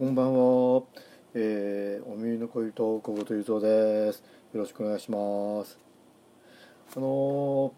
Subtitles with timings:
[0.00, 0.82] こんばんは、
[1.34, 4.22] えー、お耳の恋と小言ゆぞです。
[4.54, 5.78] よろしくお願いします。
[6.96, 7.74] あの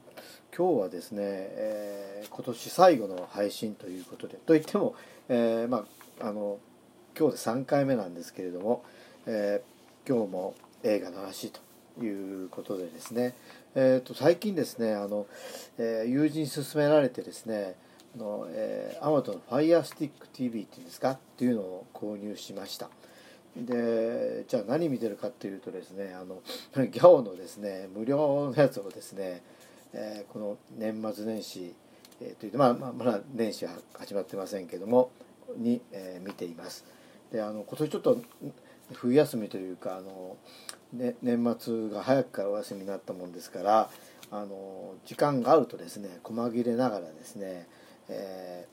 [0.53, 4.95] ー、今日はですね、えー、今年最後の配信ということでといっても、
[5.29, 5.85] えー、ま
[6.21, 6.59] ああの
[7.19, 8.85] 今日で3回目なんですけれども、
[9.27, 9.61] え
[10.09, 10.55] 今日も
[10.85, 13.35] 映画の話ということでですね、
[13.75, 15.27] えーと、最近ですねあの、
[15.77, 17.75] え友人に勧められてですね
[18.17, 21.13] の、えー、アマゾンの Firestick TV っていうんですか？
[21.13, 22.89] っていうのを購入しました。
[23.57, 26.41] でじゃあ何見てるかっていうとですねあの
[26.87, 29.43] ギャオのですね無料のやつをですね、
[29.93, 31.75] えー、この年末年始、
[32.23, 35.11] えー、というまあ、まあ、まだ年始は始まってませんけども
[35.59, 36.85] に、えー、見ています。
[37.31, 38.19] であの今年ちょっと
[38.95, 40.37] 冬休みというかあの、
[40.93, 43.91] ね、年末が早くからお休みになったもんですから
[44.31, 47.67] あの時間があるとですね細切れながらですね
[48.13, 48.67] え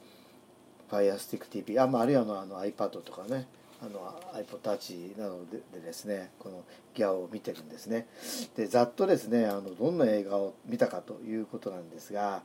[0.89, 3.47] ー、Firestick TV あ,、まあ、あるいはあの iPad とかね
[3.81, 8.07] あの iPod Touch などででですねこのギャオを見てるんですね。
[8.55, 12.41] でざっとですねあのどんな映画を見たかということなんですが、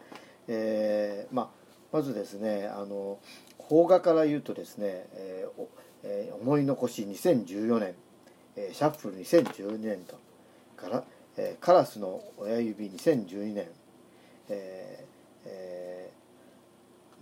[0.47, 1.49] えーまあ、
[1.93, 3.19] まずですねあの
[3.69, 5.65] 邦画から言うとですね、えー
[6.05, 7.95] えー、思い残し2014年、
[8.57, 10.17] えー、シャッフル2012年と
[10.77, 11.05] から、
[11.37, 13.67] えー、カラスの親指2012年、
[14.51, 15.07] えー
[15.47, 15.74] えー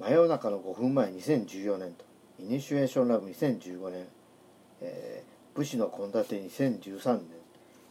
[0.02, 2.04] 真夜中の5分前2014年と。
[2.40, 4.06] イニシュエーションラブ2015年、
[4.80, 7.26] えー、武士の献立2013年。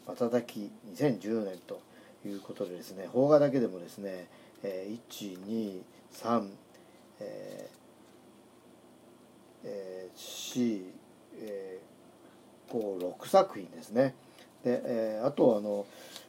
[0.07, 1.81] 瞬き2010年と。
[2.25, 4.27] いうことでですね邦画だけでもですね、
[4.63, 6.49] えー、123
[7.19, 7.81] えー
[9.63, 10.83] えー、4、
[11.39, 14.15] えー、5 6作品ですね。
[14.63, 15.85] で、えー、あとあの、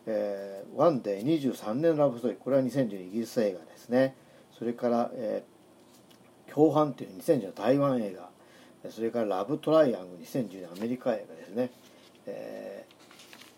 [0.07, 2.41] えー、ワンデー23年ラブストーリー。
[2.41, 4.15] これは2012イギリス映画ですね。
[4.59, 5.43] それから、え
[6.53, 8.31] 共犯っていう2010年台湾映画。
[8.91, 11.71] それからラブトライアングル2010年アメリカ映画ですね、
[12.27, 12.85] え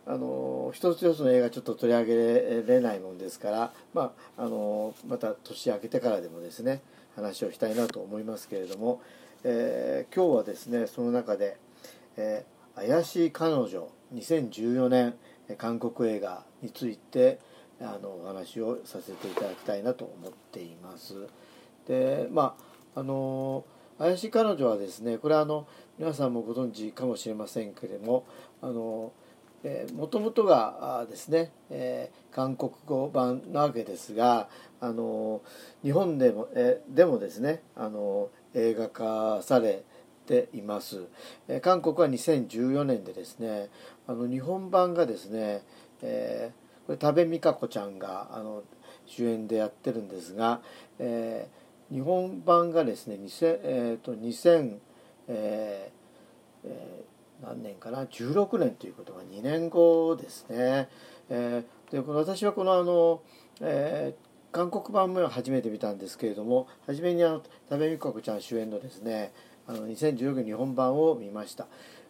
[0.06, 6.80] ああの一つ一つの映画ちょっと取り上げられないもんですから、まあ、あのまた年明けてからでもですね
[7.14, 9.02] 話をしたいなと思いますけれども、
[9.44, 11.58] えー、今日はですねその中で
[12.16, 15.14] 「えー、怪しい彼女」2014年
[15.58, 17.38] 韓国映画について
[17.78, 21.14] あのお話をさせていただきたいなと思っています。
[21.86, 23.64] でまああの
[23.98, 25.66] 怪しい彼女はですねこれはあの
[25.98, 28.26] 皆さんもご存知かもしれませんけれども
[28.62, 29.12] あの
[29.94, 34.48] もともとがですね、えー、韓国語版なわけですが
[34.80, 35.42] あの
[35.82, 39.82] 日本でもえでもですねあの映画化され
[40.26, 41.02] ています、
[41.48, 43.68] えー、韓国は2014年でですね
[44.06, 45.62] あの日本版がですね、
[46.02, 48.62] えーこれ多部未華子ちゃんがあの
[49.04, 50.62] 主演でやってるんですが、
[50.98, 54.76] えー、日本版がですね2000、えーと、2000、
[55.28, 60.88] えーえー、何年かな16年ということが2年後ですね。
[61.30, 63.22] えー、でこの私はこのあの、
[63.60, 69.32] えー、韓国版も初めて見たんですけれども初めにあの多部未華子ちゃん主演のですね
[69.66, 71.66] あの2016年日本版を見ました。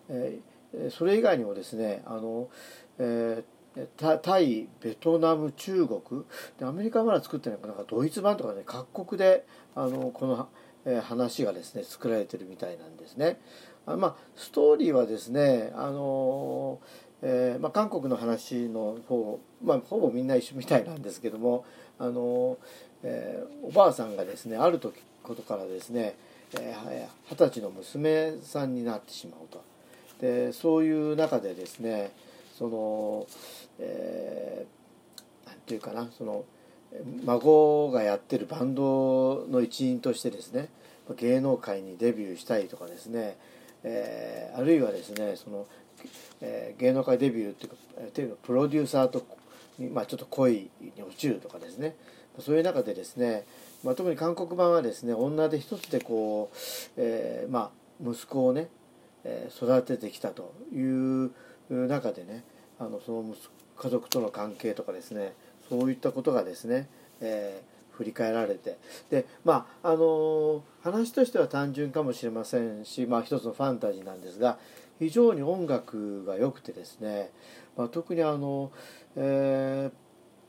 [0.09, 2.49] えー、それ以外にもですねあの、
[2.99, 3.58] えー
[3.97, 6.25] タイベトナム中国
[6.59, 9.45] でアメリカはまだ作ってないかなんかドイツ版とかね各国で
[9.75, 10.49] あのこの、
[10.85, 13.39] えー、話がですね作られてるみたいなんですね。
[13.87, 16.81] あまあストーリーはですねあの
[17.21, 21.65] えーまあ、韓国の話の方、まあ、ほぼみんな一緒みたいなんですけども
[21.99, 22.59] あの、
[23.03, 26.15] え、おばあさんがですねある時ことからですね
[26.53, 29.63] 二十、えー、歳の娘さんになってしまうと
[30.21, 32.13] でそういう中でですね
[32.59, 33.27] その
[33.79, 36.45] えー、て言うかなその
[37.25, 40.69] 孫がやってるバンドの一員としてですね
[41.17, 43.37] 芸能界にデビューしたいとかですね、
[43.85, 45.67] えー、あるいはですねその、
[46.41, 49.25] えー、芸能界デビューっていうかプロデューサーと、
[49.93, 51.95] まあ、ちょっと恋に落ちるとかですね。
[52.41, 53.45] そういう中でですね、
[53.83, 56.57] まあ、特に韓国版はですね女で一つでこう、
[56.97, 58.69] えー、まあ、息子をね、
[59.25, 61.33] え育ててきたという
[61.75, 62.45] 中でね
[62.79, 63.35] あのその
[63.77, 65.35] 家族との関係とかですね
[65.69, 66.89] そういったことがですね、
[67.21, 68.79] えー、振り返られて
[69.11, 74.59] でまああの、話としては単純かもしれませんし、まあ、一つのファンタジーなんですが
[74.99, 77.31] 非常に音楽が良くてですね、
[77.77, 78.73] まあ、特にあの、
[79.17, 79.91] え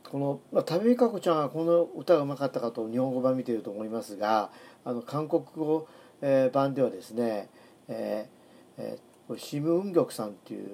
[0.04, 4.50] ー、この、まあ、旅美香子ちゃんはこの歌がうまかったかと日本語版見ていると思いますが
[4.86, 5.88] あの韓国語、
[6.21, 7.50] えー、版ではですね、
[7.88, 10.69] えーえー、シム・ウンギョクさんっていう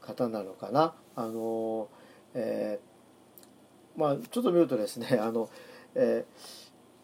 [0.00, 0.94] 方なのかな？
[1.16, 1.88] あの、
[2.34, 5.48] えー、まあちょっと見るとですね あの、
[5.94, 6.24] え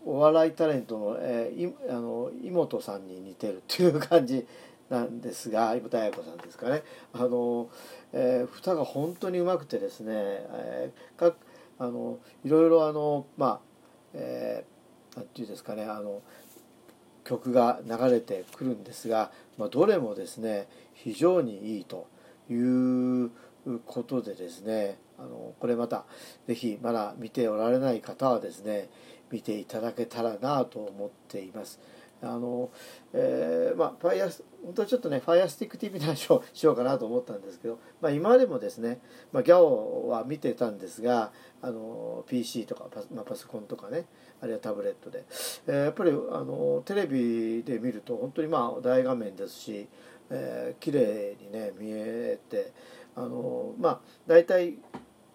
[0.05, 4.47] ー、お笑いタレントの,、えー、いあの妹さんに似てるっていう感じ
[4.89, 6.83] なんですが妹彩子さんですかね。
[7.13, 7.69] あの、
[8.13, 11.37] えー、歌が本当にうまくてですね、えー、か
[11.79, 13.61] あのいろいろあのまあ
[14.15, 16.23] えー、なんていうんですかねあの
[17.27, 22.07] 曲が流れてくるんですが、まあ、どれもですね非常にいいと
[22.49, 23.31] いう
[23.85, 26.05] ことでですねあのこれまた
[26.47, 28.89] 是非まだ見ておられない方はですね
[29.31, 31.81] 見ていただけたらなと思っています。
[32.23, 32.71] あの
[33.13, 34.29] えー、まあファイア
[34.65, 39.01] 本当はちょっとねファイアスティック TV の話をしようかなと思ったんですけど、まあ、今までもですね、
[39.33, 41.31] まあ、ギャオは見てたんですが
[41.63, 44.07] あの PC とかパ,、まあ、パソコンとかね
[44.41, 45.25] あるいはタブレットで、
[45.67, 49.89] えー、やっぱりあのテレビで見ると本当にまあ大画面ですし、
[50.31, 52.73] えー、綺麗にね見えて
[53.15, 54.75] あのまあ大体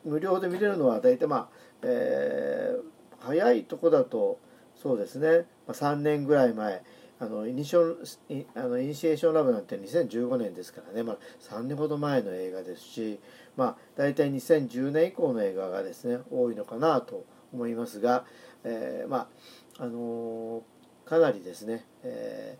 [0.04, 1.50] 無料で見れるのは大体まあ、
[1.84, 4.40] えー、早いとこだと
[4.82, 6.84] そうですね、ま、3年ぐらい前
[7.20, 7.96] あのイニショ
[8.56, 13.20] あのイニシエーションラブなんて2015年ですからね、まあ、3年ほど前の映画ですし、
[13.56, 18.26] まあ、大体2010年以降の映画がですね多いのかなと思いますが、
[18.64, 19.30] えー、ま
[19.78, 22.58] ああのー、かなりですね、え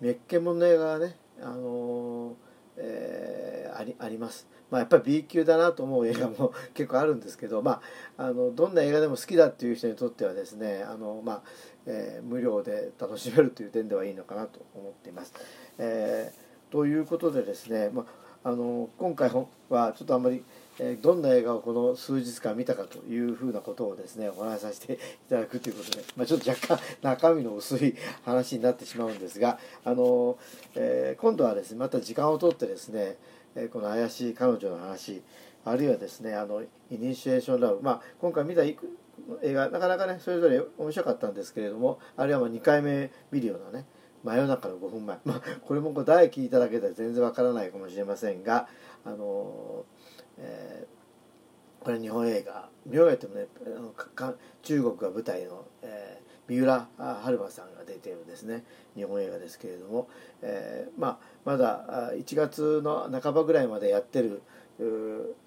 [0.00, 4.46] ー、メッケモンの映画がね、あのーえー、ありあります。
[4.70, 7.82] まあ、やっぱり B 級だなと思う映画も 結構あるんですけど、ま
[8.16, 11.42] あ、あのどんな映画でも好きだっていう人にとってはですねあの、まあ
[11.84, 15.34] えー、無料で楽しめるという点ではいいのかなと思っています。
[15.78, 16.41] えー、
[16.72, 18.06] ということでですね、ま
[18.42, 19.30] あ、の今回
[19.68, 20.42] はちょっとあんまり
[20.78, 24.96] えどんな映画をこの数日間見たかというふうなことをですねお話しさせてい
[25.28, 30.38] ただくということで、まあ、ちょっと若干中身の薄い話になってしまうんですがあの、
[30.74, 33.18] えー、今度はですねまた時間をとってですね、
[33.54, 35.22] えこの怪しい彼女の話
[35.66, 38.76] あるいはですねあのイニシエーションラブ、まあ、今回見た映
[39.42, 43.84] 画なかなかねそれぞれ面白かったんですけれどもあるいはま2回目見るようなね
[44.24, 48.68] 真夜中の5分前、 まあ、これも題聞いただけでは全然わからないかもしれませんが
[49.04, 49.84] あの
[50.38, 53.92] えー、これ日本映画見終えてもねあの
[54.62, 58.64] 中国が舞台の、えー、三浦春馬さんが出ているですね。
[58.96, 60.08] 日本映画ですけれども、
[60.42, 64.42] えー、まあ、まだ1月の半ばぐらいまでやってる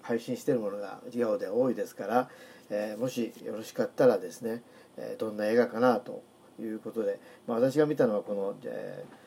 [0.02, 2.28] 配信してるものが授業で多いですから、
[2.70, 4.62] えー、もしよろしかったらですね、
[4.96, 6.22] えー、どんな映画かなと
[6.60, 9.26] いうことで、まあ、私が見たのはこの、えー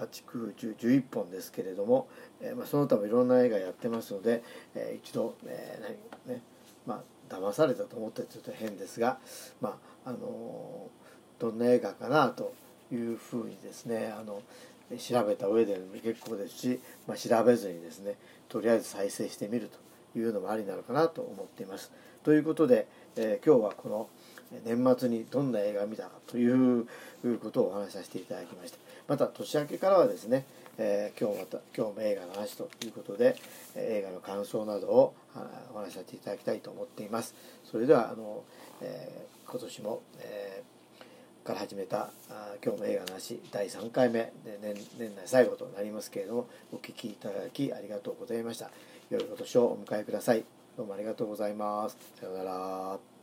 [0.00, 2.08] 8、9、10、11本ですけれども、
[2.40, 4.42] えー、まあ、その他もいろんな映画やってますので、
[4.74, 6.42] えー、一度、えー、ね、
[6.86, 9.18] まあ、騙されたと思ってちょっと変ですが、
[9.60, 10.88] まあ、あの
[11.38, 12.54] どんな映画かなと
[12.92, 14.42] いうふうにですね、あの、
[14.98, 18.16] 調べた上で結構ですし、まあ、調べずにですね、
[18.48, 19.70] とりあえず再生してみる
[20.12, 21.92] というのもありなのかなと思っています。
[22.24, 24.08] ということで、え今日はこの
[24.64, 26.86] 年末にどんな映画を見たかという
[27.42, 28.78] ことをお話しさせていただきました。
[29.08, 30.44] また年明けからはですね、
[30.78, 33.36] えー、今日また今日も映画の話ということで、
[33.76, 35.14] 映画の感想などを
[35.74, 37.34] お話しさせていただきたいと思っています。
[37.70, 38.42] それではあの、
[38.80, 42.10] えー、今年も、えー、から始めた
[42.64, 48.70] 今日も映画の話第3回目で年年内最後となりますけれどもお聴きいただきありがとうございました。
[49.10, 50.44] 良いお年をお迎えください。
[50.76, 51.96] どうもありがとうございます。
[52.20, 53.19] さようなら。